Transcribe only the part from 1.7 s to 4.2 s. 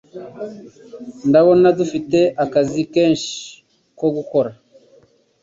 dufite akazi kenshi ko